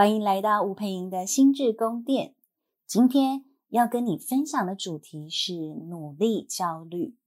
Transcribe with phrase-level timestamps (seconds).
[0.00, 2.34] 欢迎来到吴佩莹的心智宫殿。
[2.86, 7.18] 今天要跟你分享的主题是努力焦虑。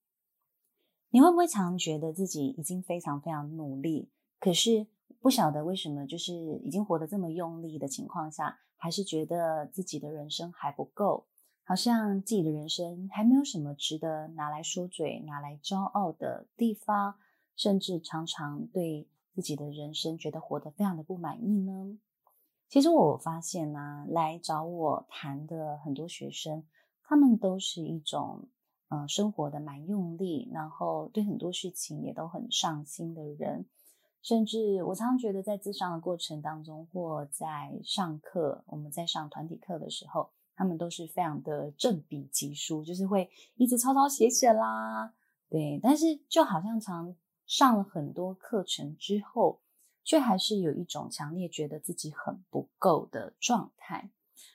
[1.12, 4.88] 你会不会常觉得自己已经非常非常努力，可是
[5.22, 6.34] 不晓得为什么，就是
[6.64, 11.28] 已经活得这么用力的情况下，还是觉得自己的人生还不够，
[11.64, 17.20] 好像自己的人生还没有什么值得拿来说嘴、拿来骄傲的地方，
[17.56, 22.00] 甚至常常对自己的人生觉得活得非常的不满意呢？
[22.74, 26.64] 其实我发现呢、啊，来找我谈的很多学生，
[27.04, 28.48] 他们都是一种
[28.90, 33.68] 嗯、呃，生活的蛮用力，然后对很多事情也都很上心的人。
[34.24, 45.14] 甚至我常常觉得，在咨商的过程当中，或在上课，我们在上团体课的时候，他们都是非常的正笔疾书，就是会一直抄抄写写啦。
[45.48, 47.16] 对，但是就好像常。
[47.46, 49.60] 上了很多课程之后，
[50.04, 54.12] 却还是有一种强烈觉得自己很不够的状态。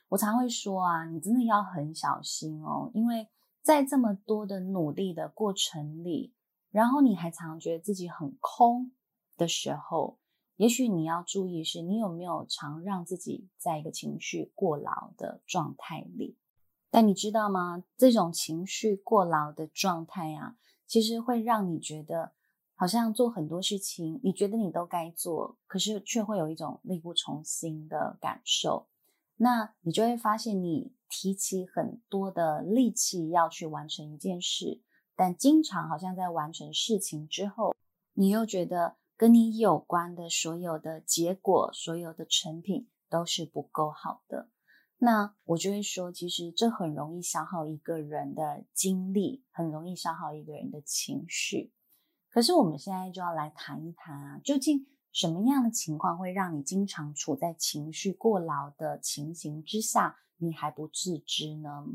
[0.09, 3.29] 我常会说啊，你真的要很小心哦，因为
[3.63, 6.35] 在这么多的努力的过程里，
[6.71, 8.93] 然后你还常觉得自己很空
[9.37, 10.19] 的时候，
[10.57, 16.39] 也许你要注意是，你有没有常让自己在一个情绪过劳的状态里。
[16.91, 17.85] 但你知道吗？
[17.97, 22.33] 这种情绪过劳的状态啊，其实会让你觉得。
[22.81, 28.87] 好像做很多事情，你觉得你都该做，可是却会有一种力不从心的感受。
[29.39, 34.81] 那你就会发现，你提起很多的力气要去完成一件事，
[35.17, 37.75] 但经常好像在完成事情之后，
[38.13, 44.51] 你又觉得跟你有关的所有的结果、所有的成品都是不够好的。
[44.99, 51.73] 那我就会说，其实这很容易消耗一个人的精力，很容易消耗一个人的情绪。
[52.31, 61.87] 可是我们现在就要来谈一谈啊，究竟什么样的情况会让你经常处在情绪过劳的情形之下，你还不自知呢？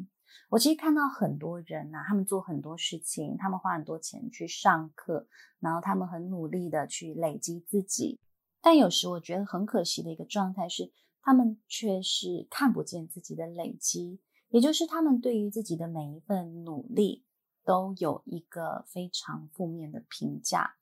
[0.50, 5.28] 我其实看到很多人呐、他们做很多事情，他们花很多钱去上课，
[5.60, 8.20] 然后他们很努力的去累积自己，
[8.62, 14.20] 但有时我觉得很可惜的一个状态是，他们却是看不见自己的累积，
[14.50, 17.24] 也就是他们对于自己的每一份努力。
[17.66, 20.76] 都有一个非常负面的评价，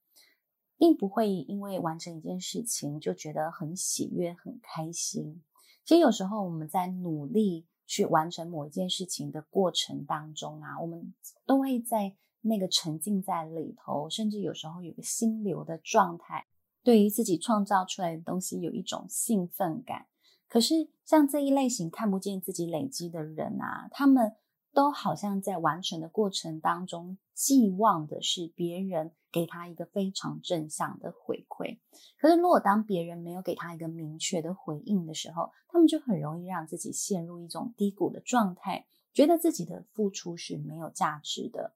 [0.77, 5.43] 并不会因为完成一件事情就觉得很喜悦、很开心。
[5.83, 11.13] 其实有时候我们在努力去完成某一件事情的过程当中啊，我们
[11.45, 16.47] 都会在那个沉浸在里头，甚至有时候有个心流的状态，
[16.83, 20.07] 对于自己创造出来的东西有一种兴奋感。
[20.49, 24.35] 可是像这一类型看不见自己累积的人啊，他们。
[24.73, 31.79] 都好像在完成的过程当中，寄望的是别人给他一个非常正向的回馈。
[32.17, 41.73] 可是，如果当别人没有给他一个明确的回应的时候，他们就很容易让自己陷入一种低谷的状态，觉得自己的付出是没有价值的。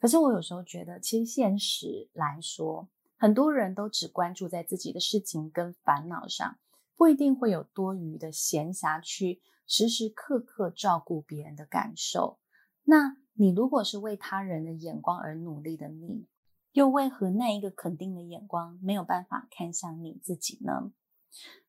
[0.00, 6.58] 可是，我有时候觉得，其实现实来说，很多人都只关注在自己的事情跟烦恼上，
[6.96, 9.42] 不一定会有多余的闲暇去。
[9.68, 12.38] 时时刻刻照顾别人的感受，
[12.84, 16.26] 那你如果是为他人的眼光而努力的你，
[16.72, 20.90] 又为何那一个肯定的眼光没有办法看向你自己呢？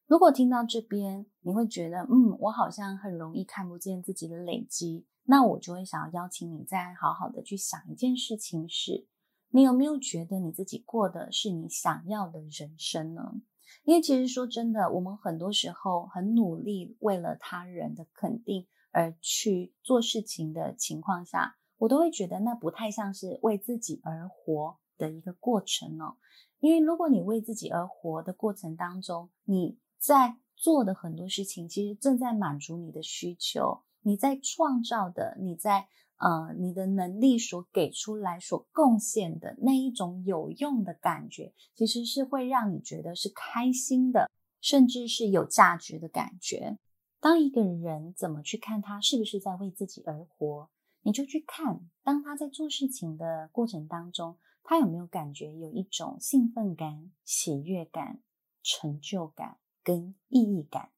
[0.07, 9.07] 如果听到这边，你会觉得，嗯，我好像很容易看不见自己的累积，那我就会想要邀请你再好好的去想一件事情是，
[9.49, 13.41] 你有没有觉得你自己过的是你想要的人生呢？
[13.84, 26.18] 因为其实说真的，我们很多时候很努力，为了他人的肯定而去做事情的情况下，我都会觉得那不太像是为自己而活的一个过程哦。
[26.59, 35.88] 因为如果你为自己而活的过程当中，你在做的很多事情，其实正在满足你的需求，你在创造的，你在。
[36.19, 44.29] 呃，你的能力所给出来、所贡献的那一种有用的感觉，其实是会让你觉得是开心的，
[44.59, 46.77] 甚至是有价值的感觉。
[47.21, 50.69] 当一个人怎么去看他是不是在为自己而活，
[51.01, 58.19] 你就去看，当他在做事情的过程当中，他有没有感觉有一种兴奋感、喜悦感、
[58.61, 60.91] 成就感跟意义感。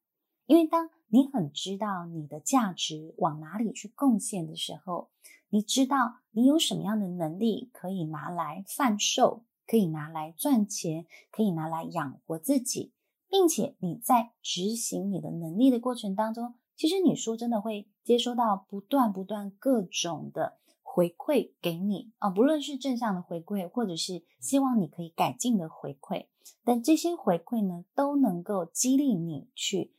[0.52, 5.08] 因为当你很知道你的价值往哪里去贡献的时候，
[5.48, 12.92] 你知道你有什么样的能力可以拿来贩售，可以拿来赚钱，可以拿来养活自己，
[13.30, 22.12] 并且你在执行你的能力的过程当中，其实你说真的会接收到不断不断各种的回馈给你。
[22.18, 26.26] 啊，不论是正向的回馈，或者是希望你可以改进的回馈，
[26.62, 29.94] 但这些回馈呢，都能够激励你去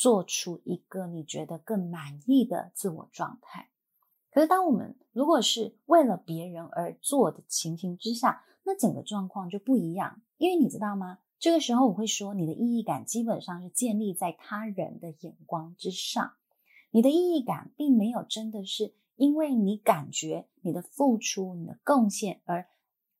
[0.00, 3.68] 做出一个你觉得更满意的自我状态。
[4.30, 10.22] 可是，当我们如果是为了别人而做的情形之下，那整个状况就不一样。
[10.38, 11.18] 因为你知道吗？
[11.38, 16.32] 这个时候我会说，你的意义感基本上是建立在他人的眼光之上，
[16.92, 18.94] 你的意义感并没有真的是。
[19.16, 22.66] 因为你感觉你的付出、你的贡献而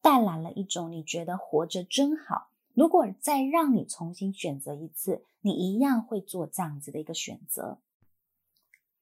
[0.01, 2.50] 带来了一种你觉得活着真好。
[2.81, 7.77] 如果再让你重新选择一次，你一样会做这样子的一个选择。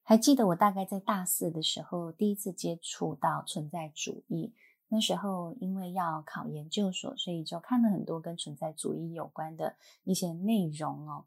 [0.02, 4.52] 还记得我大概在大四的时候第一次接触到存在主义，
[4.88, 11.26] 那时候因为要考研究所，所以就看了很多跟存在主义有关的一些内容哦。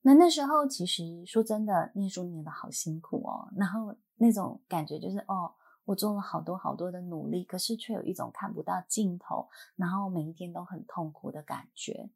[0.00, 3.94] 那那时候其实说真的，念书念得好辛苦哦，然后。
[4.22, 5.50] 那种感觉就是哦，
[5.90, 12.10] 我做了好多好多的努力，可是却有一种看不到尽头，然后每一天都很痛苦的感觉。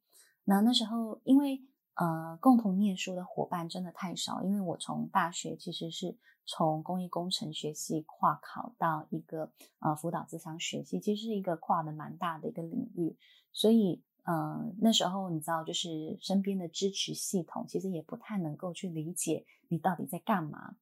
[0.45, 1.61] 那那时候，因为
[1.95, 6.17] 呃，共同念书的伙伴真的太少，因为我从大学其实是
[6.47, 13.17] 从工业工程学系跨考到一个呃辅导咨商学系，其实是一个跨的蛮大的一个领域，
[13.53, 20.77] 所以呃那时候你知道，就是身边的支持系统其实也不太能够去理解你到底在干嘛。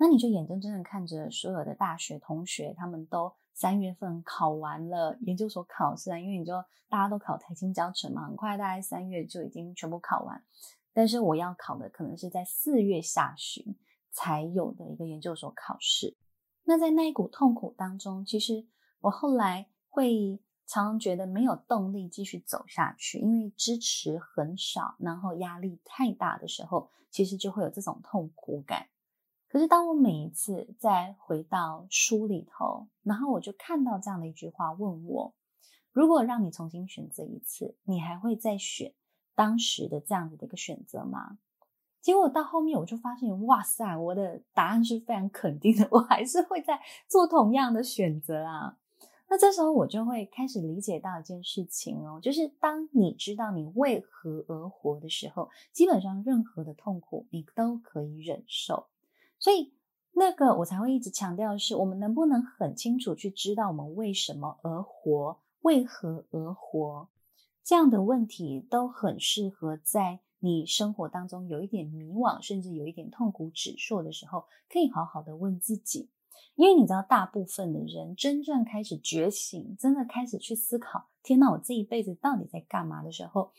[0.00, 6.52] 那你就眼睁睁的看着所有的大学同学，他们都三月份考完了研究所考试啊，因为你就
[6.88, 10.40] 大家都考台清交成嘛，很快大概三月就已经全部考完。
[10.92, 13.76] 但是我要考的可能是在四月下旬
[14.10, 16.16] 才有的一个研究所考试。
[16.64, 18.66] 那在那一股痛苦当中，其实
[19.00, 28.86] 我后来会常常觉得没有动力继续走下去，因为支持很少，然后压力太大的时候，其实就会有这种痛苦感。
[29.48, 35.34] 可是，当我每一次再回到书里头，然后我就看到这样的一句话，问我：
[35.90, 38.92] 如果让你重新选择一次，你还会再选
[39.34, 41.38] 当时的这样子的一个选择吗？
[42.02, 46.78] 结果到后面，我就发现，哇塞，我的答案是非常肯定的，我还是会再
[47.08, 48.76] 做同样的选择啊。
[49.30, 58.86] 那这时候，我就会开始理解到一件事情哦，就是当你知道你为何而活的时候，基本上任何的痛苦你都可以忍受。
[59.38, 59.72] 所以，
[60.12, 67.08] 那个我才会一直强调的是，我们能不能很清楚去知道我们为什么而活，为何而活，
[67.62, 76.10] 这样的问题都很适合在你生活当中有一点迷惘，甚至有一点痛苦指数的时候，可以好好的问自己。
[76.56, 83.52] 因为你知道，大部分的人真正开始觉醒，真的开始去思考，天哪，我这一辈子到底在干嘛的时候。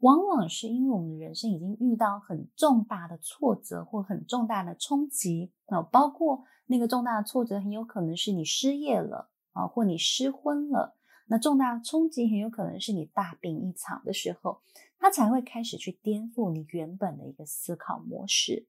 [0.00, 10.96] 往往是因为我们的人生已经遇到很重大的挫折或很重大的冲击啊，包括那个重大的挫折很有可能是你失业了啊，或你失婚了。
[11.26, 14.60] 那重大的冲击很有可能是你大病一场的时候，
[14.98, 18.66] 他才会开始去颠覆你原本的一个思考模式。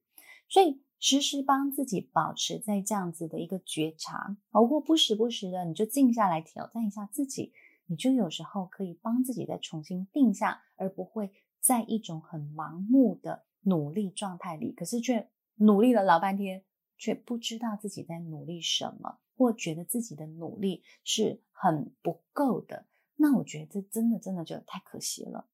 [0.48, 7.52] 所以，时时帮自己保持在这样子的一个觉察，包括不时不时的，你就静下来挑战一下自己。
[7.86, 16.64] 你就有时候可以帮自己再重新定下，而不会在一种很盲目的努力状态里，可是却努力了老半天，
[16.98, 22.86] 却不知道自己在努力什么，或觉得自己的努力是很不够的。
[23.16, 25.48] 那我觉得这真的真的就太可惜了。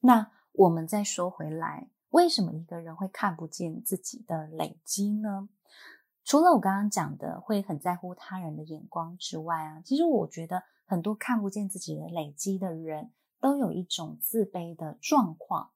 [0.00, 5.48] 那我们再说回来，为什么一个人会看不见自己的累积呢？
[6.24, 13.10] 除了我刚刚讲的会很在乎他人的眼光之外啊，其实我觉得很多看不见自己的累积的人
[13.40, 15.70] 都有一种自卑的状况。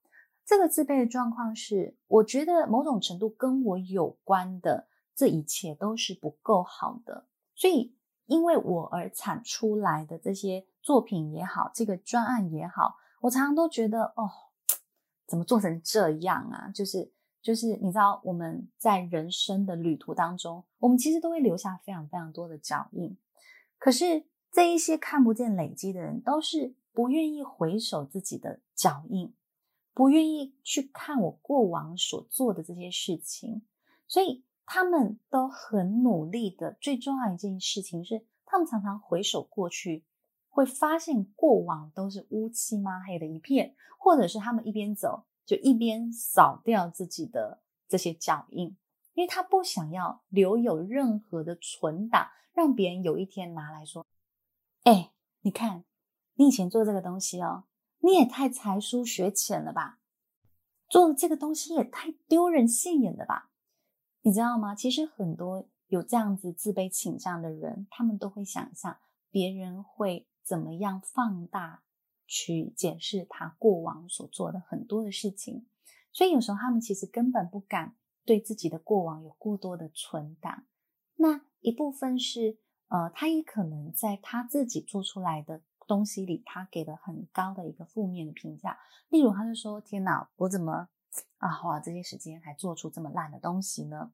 [0.44, 4.86] 这个自卑的状况是，我觉得某种程度跟我有关的
[5.16, 7.26] 这一切都是不够好的，
[7.56, 14.30] 所以因为我而产出来的这些作品也好，这个专案也好，我常常都觉得哦，
[15.26, 16.70] 怎么做成这样啊？
[16.72, 17.15] 就是。
[17.46, 23.16] 就是你知道，我们在人生的旅途当中，我们其实都会留下非常非常多的脚印。
[23.78, 29.32] 可是这一些看不见累积的人，都是不愿意回首自己的脚印，
[29.94, 33.62] 不愿意去看我过往所做的这些事情，
[34.08, 36.76] 所以他们都很努力的。
[36.80, 40.04] 最重要一件事情是，他们常常回首过去，
[40.48, 45.22] 会发现过往都是乌漆嘛黑的一片，或者是他们一边走。
[45.46, 48.76] 就一边扫掉自己的这些脚印，
[49.14, 54.04] 因为他不想要留有任何的存档，让别人有一天拿来说
[54.82, 55.12] ：“哎，
[55.42, 55.84] 你看，
[56.34, 57.64] 你以前做这个东西哦，
[58.00, 60.00] 你也太才疏学浅了吧？
[60.88, 63.50] 做这个东西也太丢人现眼了吧？
[64.22, 64.74] 你知道吗？
[64.74, 68.98] 其实很多有这样子自卑倾向的人，他们都会想象
[69.30, 71.84] 别人会怎么样放大
[72.26, 75.66] 去检视他过往所做的很多的事情，
[76.12, 80.64] 所以有时候他们其实根本不敢对自己的过往有过多的存档。
[81.16, 88.78] 那一部分是，呃，他也可能在他自己做出来的东西里，他给了很高的一个负面的评价。
[89.08, 90.88] 例如，他就说：“天哪，我怎么
[91.38, 94.12] 啊花这些时间还做出这么烂的东西呢？”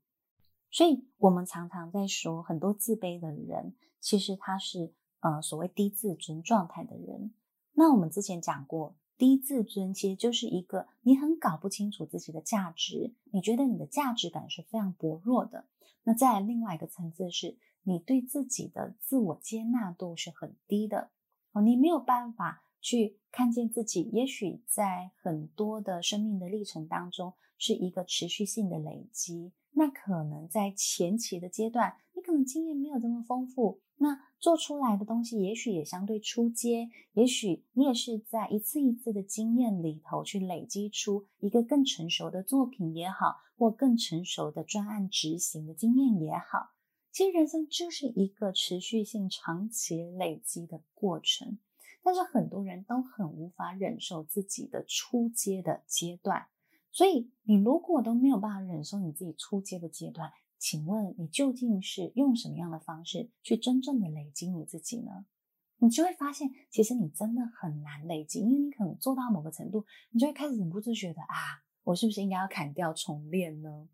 [0.71, 7.35] 所以，我们常常在说，很多自卑的人，其实他是呃所谓低自尊状态的人。
[7.75, 15.67] 那我们之前讲过，低自尊其实就是一个你很搞不清楚自己的价值，你觉得你的价值感是非常薄弱的。
[16.05, 21.11] 那再来另外一个层次是，你对自己的自我接纳度是很低的
[21.52, 29.52] 哦，你没有办法去看见自己，也许在很多的生命的历程当中，是一个持续性的累积。
[29.75, 46.71] 那可能在前期的阶段，你可能经验没有这么丰富，那做出来的东西也许也相对初阶，也许你也是在一次一次的经验里头去累积出一个更成熟的作品也好，或更成熟的专案执行的经验也好。
[47.11, 51.59] 其实人生就是一个持续性、长期累积的过程，
[52.05, 56.47] 但是很多人都很无法忍受自己的初阶的阶段。
[56.93, 60.31] 所以，你如果都没有办法忍受你自己初阶的阶段，
[60.62, 65.26] 请问你究竟是用什么样的方式去真正的累积你自己呢？
[65.78, 73.88] 你就会发现，其实你真的很难累积，因为你可能做到某个程度，你就会开始忍不住觉得啊，我是不是应该要砍掉重练呢？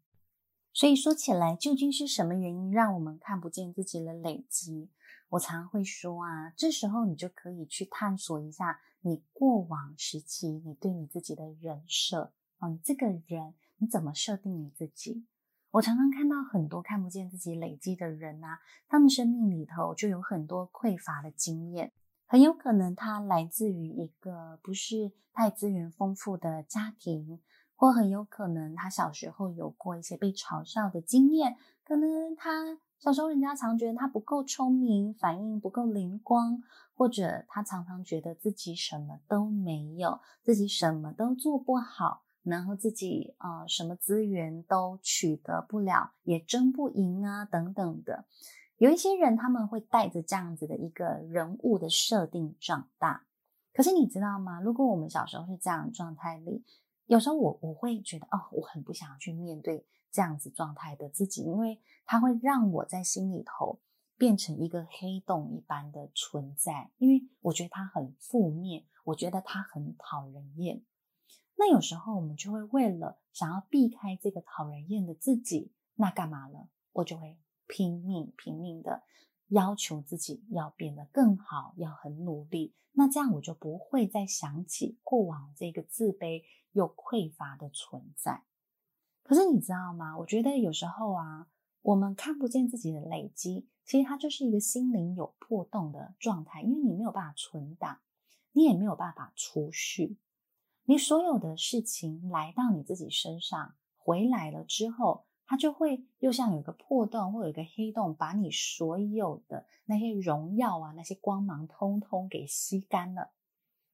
[0.74, 4.90] 所以说起来，究竟是什么原因让我们看不见自己的累积？
[5.30, 12.34] 我常会说啊，这时候你就可以去探索一下你过往时期你对你自己的人设。
[12.58, 15.24] 哦，你这个人你怎么设定你自己？
[15.70, 18.58] 我常常看到很多看不见自己累积的人啊，
[18.88, 21.92] 他们生命里头就有很多匮乏的经验，
[22.26, 27.40] 很有可能他来自于一个不是太资源丰富的家庭，
[27.76, 36.62] 或很有可能他小时候有过一些被嘲笑的经验，可能他小时候人家常觉得他不够聪明，反应不够灵光，
[36.94, 42.22] 或者他常常觉得自己什么都没有，自己什么都做不好。
[42.42, 48.24] 然后自己啊、什么资源都取得不了，也争不赢啊，等等的。
[48.76, 53.24] 有一些人他们会带着这样子的一个人物的设定长大。
[53.72, 54.60] 可是你知道吗？
[54.60, 56.64] 如果我们小时候是这样的状态里，
[57.06, 63.78] 有时候我我会觉得哦，我很不想去面对这样子状态的自己，因为它会让我在心里头
[64.16, 70.82] 变成一个黑洞一般的存在，因为我觉得它很负面，我觉得它很讨人厌。
[71.60, 76.68] 那有时候我们就会为了想要避开这个讨人厌的自己，那干嘛呢？
[76.92, 77.36] 我就会
[77.66, 79.02] 拼命拼命的
[79.48, 82.76] 要求自己要变得更好，要很努力。
[82.92, 88.44] 那这样我就不会再想起过往这个自卑又匮乏的存在。
[89.24, 90.16] 可是你知道吗？
[90.18, 91.48] 我觉得有时候啊，
[91.82, 97.98] 我们看不见自己的累积，其实它就是一个心灵有破洞的状态，因为你没有办法存档，
[98.52, 100.16] 你也没有办法储蓄。
[100.90, 113.32] 你所有的事情来到你自己身上，回来了之后，它就会又像有一个破洞或有一个黑洞，把你所有的那些荣耀啊、那些光芒，通通给吸干了。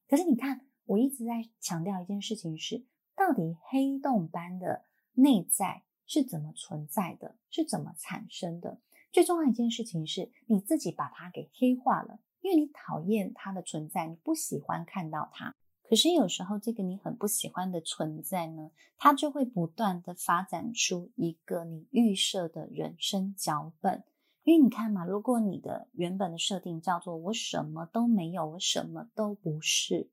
[0.07, 4.85] 可是你看，我一直在强调一件事情是：到底黑洞般的
[5.15, 8.79] 内在是怎么存在的，是怎么产生的？
[9.11, 15.53] 最重要一件事情是，你自己把它给黑化了，因为你讨厌它的存在，你不喜欢看到它。
[15.87, 24.03] 可是有时候，这个你很不喜欢的存在呢，它就会不断的发展出一个你预设的人生脚本。
[24.43, 30.09] 因为你看嘛，如果你的原本的设定叫做“我什么都没有，我什么都不是”，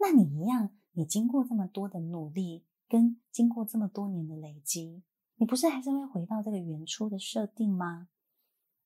[0.00, 5.02] 那你一样，你经过这么多的努力，跟经过这么多年的累积，
[5.36, 8.08] 你不是还是会回到这个原初的设定吗？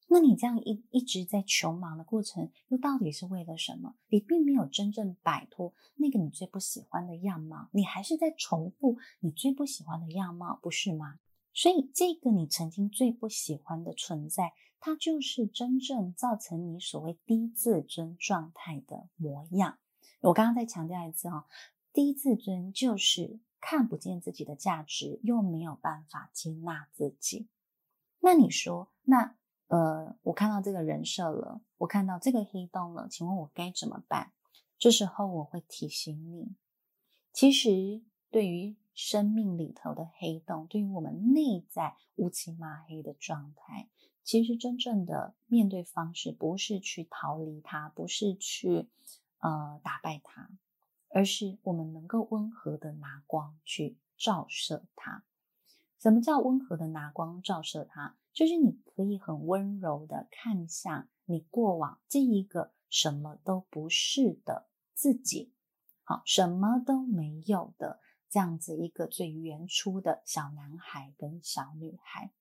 [0.09, 3.95] 那你这样一一直在穷忙的过程，又到底是为了什么？
[4.09, 11.19] 你并没有真正摆脱那个你最不喜欢的样貌，你还是在重复你最不喜欢的样貌，不是吗？
[11.55, 19.79] 所以，这个你曾经最不喜欢的存在，它就是真正造成你所谓低自尊状态的模样。
[20.21, 21.45] 我刚刚再强调一次哦，
[21.93, 27.49] 低自尊就是看不见自己的价值，又没有办法接纳自己。
[28.21, 29.37] 那你说，那？
[29.73, 34.33] 呃，我看到这个人设了，我看到这个黑洞了，请问我该怎么办？
[34.79, 36.55] 这时候我会提醒你，
[37.33, 43.88] 其实对于生命里头的黑洞，对于我们内在乌漆嘛黑的状态，
[44.23, 48.91] 其实真正的面对方式不是去逃离它，不是去
[49.38, 50.50] 呃打败它，
[51.09, 55.25] 而是我们能够温和的拿光去照射它。
[55.99, 58.17] 什么叫温和的拿光照射它？
[58.33, 65.53] 就是你可以很温柔的看向你过往这一个什么都不是的自己，
[66.03, 72.33] 好，什么都没有的这样子一个最原初的小男孩跟小女孩。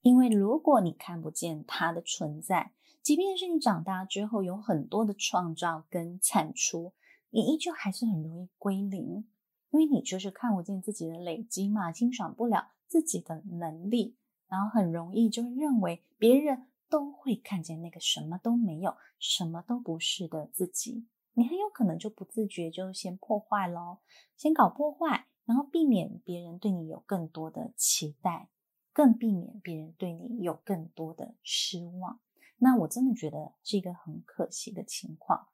[0.00, 6.92] 因为如果你看不见他的存在，即便是你长大之后有很多的创造跟产出，
[7.30, 9.28] 你依旧还是很容易归零，
[9.70, 12.68] 因为你就是看不见自己的累积嘛，欣赏不了。
[12.86, 14.16] 自己的能力，
[14.48, 24.00] 然后很容易就认为别人都会看见那个什么都没有、什么都不是的自己，你很有可能就不自觉就先破坏咯，
[24.36, 28.48] 先搞破坏，然后避免别人对你有更多的期待，
[28.92, 32.20] 更避免别人对你有更多的失望。
[32.56, 35.46] 那我真的觉得是一个很可惜的情况。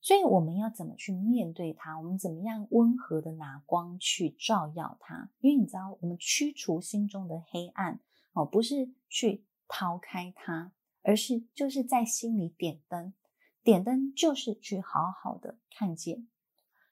[0.00, 1.98] 所以我们要怎么去面对它？
[1.98, 5.30] 我们怎么样温和的拿光去照耀它？
[5.40, 7.98] 因为你知道，我们驱除心中的黑暗
[8.36, 13.14] 哦，不是去逃开它，而是就是在心里点灯。
[13.62, 16.28] 点灯就是去好好的看见。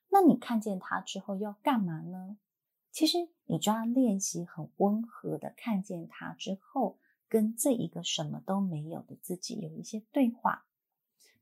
[0.08, 2.38] 那你看见它之后要干嘛呢？
[2.90, 6.98] 其实你就要练习很温和的看见它之后，
[7.28, 10.66] 跟这一个什么都没有的自己有一些对话，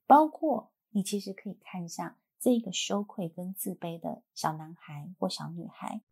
[0.06, 0.70] 包括。
[0.94, 6.02] 你其实可以看一下这个羞愧跟自卑的小男孩或小女孩，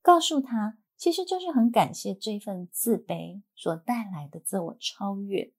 [0.00, 5.52] 告诉他，其实就是很感谢这份自卑所带来的自我超越，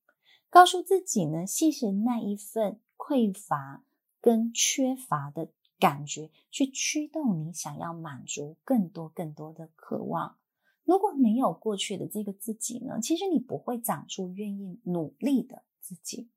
[0.49, 3.83] 告诉自己呢，谢谢那一份匮乏
[4.21, 10.37] 跟缺乏的感觉，去驱动你想要满足更多更多的渴望。
[10.83, 16.29] 如果没有过去的这个自己呢，其实你不会长出愿意努力的自己，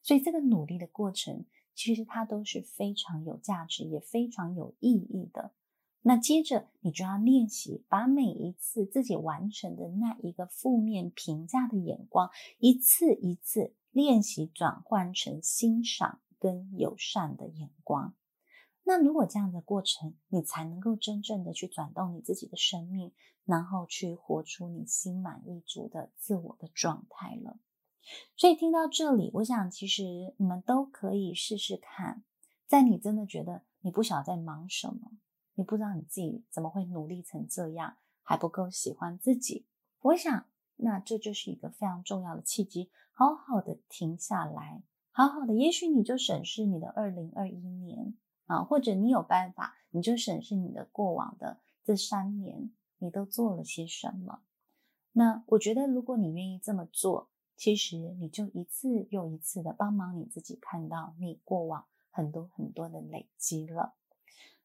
[0.00, 1.44] 所以这个努力的过程。
[1.74, 5.52] 其实它都是非常有价值，也非常有意义的。
[6.02, 18.14] 那接着你就要练习，把每一次自己完成的那一个负面评价的眼光，一次一次练习转换成欣赏跟友善的眼光。
[18.82, 23.12] 那如果这样的过程，你才能够真正的去转动你自己的生命，
[23.44, 27.60] 然后去活出你心满意足的自我的状态了。
[28.36, 32.24] 所以听到这里，我想其实你们都可以试试看，
[32.66, 35.12] 在你真的觉得你不晓得在忙什么，
[35.54, 39.66] 你不知道你自己怎么会努力成这样，还不够喜欢自己。
[40.00, 48.14] 我想，那这就是一个非常重要的契机，好好的停下来，好好的，也许你就审视你的二零二一年
[48.46, 54.42] 啊，或者你有办法，你就审视你的过往的这三年，你都做了些什么。
[55.12, 63.94] 那我觉得，如果你愿意这么做，其实你就一次又一次的帮忙你自己看到你过往很多很多的累积了。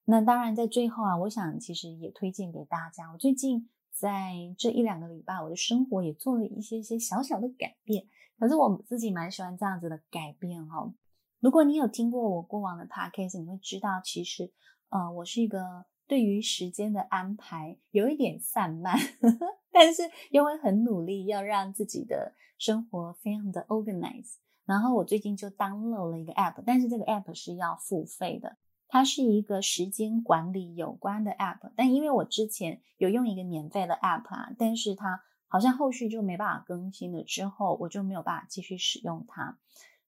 [0.10, 3.12] 那当然，在最后啊，我想其实也推荐给大家。
[3.12, 8.08] 我最近在这一两个礼拜，我的生活也做了一些些小小的改变。
[8.40, 10.94] 可是我自己蛮喜欢这样子的改变哈。
[11.42, 14.52] 如果你有听过我过往的 podcast，你会知道，其实
[14.90, 18.98] 呃，我是一个对于时间的安排有一点散漫，
[19.72, 22.34] 但是又会很努力要让自己的。
[22.60, 39.58] 生活非常的 organize，然后我最近就 download 了一个 app，但是这个 app 是要付费的，它是一个时间管理有关的 app，但因为我之前有用一个免费的 app 啊，但是它好像后续就没办法更新了，之后我就没有办法继续使用它。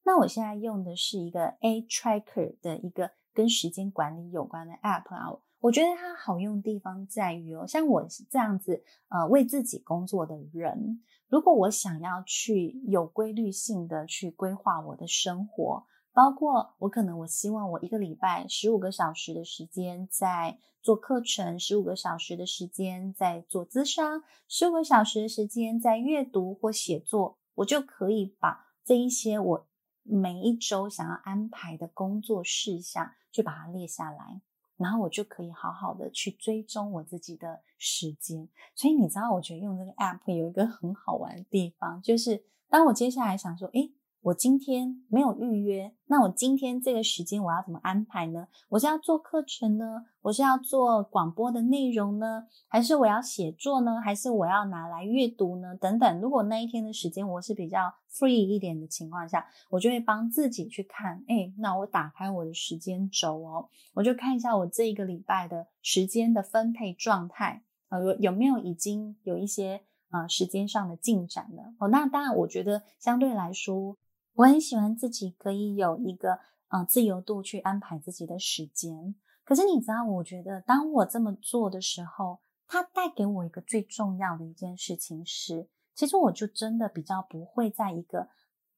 [0.03, 5.39] 那我现在用的是一个 A Tracker 的一个跟时间管理有关的 app 啊。
[5.59, 15.85] 我觉得它好用地方在于哦，像我这样子，呃，为自己工作的人，如果我想要去有规律性的去规划我的生活，
[16.19, 29.67] 包括我可能我希望我一个礼拜十五个小时的时间在做课程，十五个小时的时间在做咨商，十五个小时的时间在阅读或写作，我就可以把这一些我
[30.03, 34.41] 每一周想要安排的工作事项，去把它列下来。
[34.75, 43.93] 然后我就可以好好的去追踪我自己的时间，所以你知道，我觉得用这个 app 有一个很好玩的地方，就是当我接下来想说，诶
[44.29, 48.47] 我今天没有预约，那我今天这个时间我要怎么安排呢？
[48.69, 50.05] 我是要做课程呢？
[50.21, 52.45] 我是要做广播的内容呢？
[52.67, 53.99] 还是我要写作呢？
[53.99, 55.75] 还是我要拿来阅读呢？
[55.75, 56.21] 等等。
[56.21, 71.73] 如果那一天的时间我是比较 free 一点的情况下，我就会帮自己去看，诶，那我打开我的时间轴哦，我就看一下我这一个礼拜的时间的分配状态，呃，有有没有已经有一些呃时间上的进展了。
[71.79, 73.97] 哦，那当然，我觉得相对来说，
[74.39, 79.13] 我很喜欢自己可以有一个呃自由度去安排自己的时间。
[79.43, 88.29] 可是你知道，我觉得当我这么做的时候，它带给我一个最重要的一件事情是，其实我就真的比较不会在一个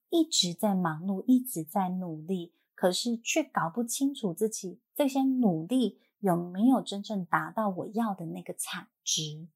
[0.10, 9.47] 一直在忙碌、一直在努力，可是却搞不清楚自己这些努力有没有真正达到我要的那个产值。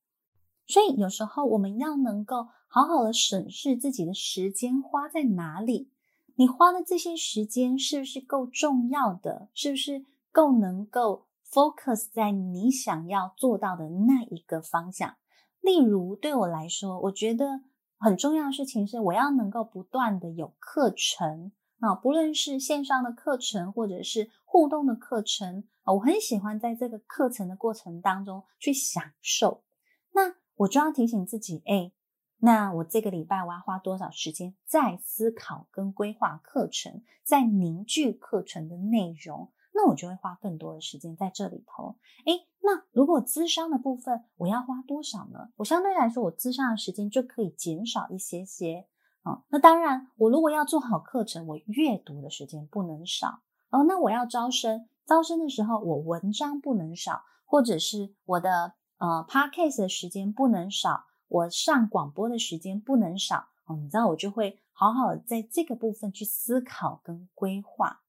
[0.68, 5.92] 所以有时候我们要能够好好的审视自己的时间花在哪里，
[6.36, 9.50] 你花的这些时间是不是够重要的？
[9.54, 10.06] 是不是？
[10.32, 15.16] 够能够 focus 在你想要做到的那一个方向。
[15.62, 17.62] 例如，对我来说，我觉得
[17.98, 29.64] 很重要的事情是，我要能够不断的有课程啊，不论是线上的课程或者是互动的课程啊，我很喜欢在这个课程的过程当中去享受。
[30.12, 31.94] 那我就要提醒自己，哎，
[32.40, 39.52] 那我这个礼拜我要花多少时间在思考跟规划课程，在凝聚课程的内容。
[39.74, 41.98] 那我就会花更多的时间在这里头。
[42.26, 45.50] 诶，那如果咨商的部分我要花多少呢？
[45.58, 48.88] 我相对来说，我咨商的时间就可以减少一些些
[49.24, 53.84] 啊、那当然，我如果要做好课程，我阅读的时间不能少哦。
[53.86, 63.76] 那我要招生，招生的时候我文章不能少，或者是我的呃 podcast 的时间不能少，我上广播的时间不能少哦。
[63.78, 68.02] 你知道，我就会好好在这个部分去思考跟规划。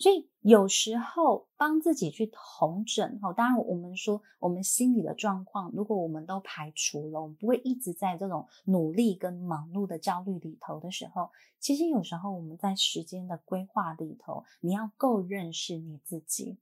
[0.00, 16.58] 所以有时候帮自己去同整，哦，当然我们说我们心理的状况，如果我们都排除了，我们不会一直在这种努力跟忙碌的焦虑里头的时候，其实有时候我们在时间的规划里头，你要够认识你自己，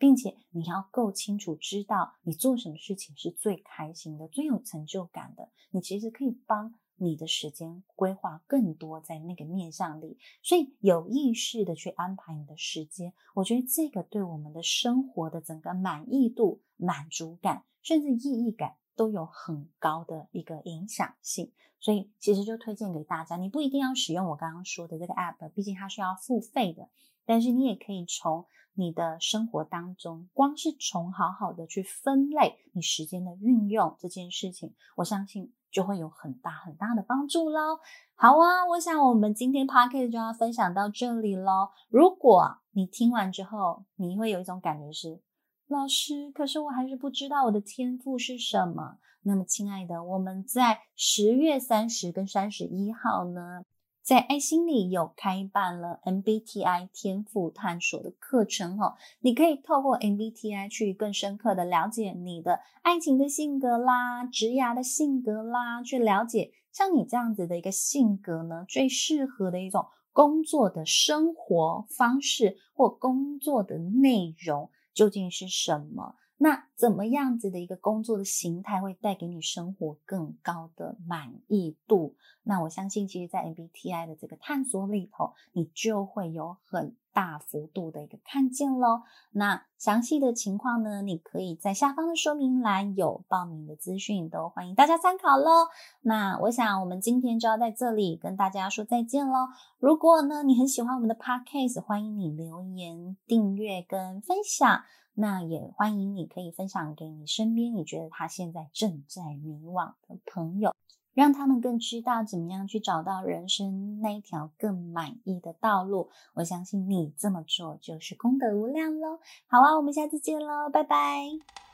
[0.00, 6.74] 并且你要够清楚知道你做什么事情是最开心的、最有成就感的，你其实可以帮。
[7.02, 21.50] 你的时间规划更多在那个面向里，所以有意识的去安排你的时间，我觉得这个对我们的生活的整个满意度、满足感，甚至意义感都有很高的一个影响性。
[21.80, 26.90] 所以其实就推荐给大家，你不一定要使用我刚刚说的这个 app，毕竟它是要付费的，
[27.30, 35.52] 但是你也可以从你的生活当中，光是从好好的去分类你时间的运用这件事情，我相信。
[35.70, 37.78] 就会有很大很大的帮助喽。
[38.16, 41.68] 好啊，我想我们今天 podcast 就要分享到这里喽。
[41.88, 45.20] 如果你听完之后，你会有一种感觉是，
[45.68, 48.98] 老师，可是我还是不知道我的天赋是什么。
[49.22, 53.64] 那么，亲爱的，我们在十月三十跟三十一号呢，
[54.02, 76.16] 在爱心里有开办了 MBTI 天赋探索的课程哦，你可以透过 MBTI 去更深刻的了解你的爱情的性格啦、职涯的性格啦，去了解像你这样子的一个性格呢，最适合的一种工作的生活方式或工作的内容究竟是什么。
[76.42, 82.14] 那怎么样子的一个工作的形态会带给你生活更高的满意度？
[82.44, 89.02] 那我相信，其实，在 MBTI 的这个探索里头，你就会有很大幅度的一个看见喽。
[89.32, 95.68] 那详细的情况呢，你可以在下方的说明栏有报名的资讯，都欢迎大家参考喽。
[96.00, 99.48] 那我想，我们今天就要在这里跟大家说再见喽。
[99.78, 104.82] 如果呢，你很喜欢我们的 Podcast，欢迎你留言、订阅跟分享。
[105.14, 110.74] 那也欢迎你可以分享给你身边你觉得他现在正在迷惘的朋友，
[111.12, 116.08] 让他们更知道怎么样去找到人生那一条更满意的道路。
[116.34, 119.18] 我相信你这么做就是功德无量喽。
[119.46, 121.69] 好啊，我们下次见喽，拜拜。